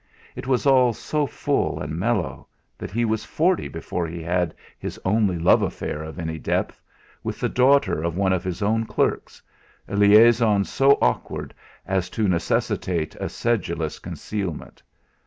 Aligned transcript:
It 0.35 0.47
was 0.47 0.65
all 0.65 0.93
so 0.93 1.27
full 1.27 1.79
and 1.79 1.95
mellow 1.95 2.47
that 2.79 2.89
he 2.89 3.05
was 3.05 3.23
forty 3.23 3.67
before 3.67 4.07
he 4.07 4.23
had 4.23 4.55
his 4.79 4.99
only 5.05 5.37
love 5.37 5.61
affair 5.61 6.01
of 6.01 6.17
any 6.17 6.39
depth 6.39 6.81
with 7.23 7.39
the 7.39 7.47
daughter 7.47 8.01
of 8.01 8.17
one 8.17 8.33
of 8.33 8.43
his 8.43 8.63
own 8.63 8.87
clerks, 8.87 9.43
a 9.87 9.95
liaison 9.95 10.63
so 10.65 10.97
awkward 11.03 11.53
as 11.85 12.09
to 12.09 12.27
necessitate 12.27 13.13
a 13.17 13.29
sedulous 13.29 13.99
concealment. 13.99 14.81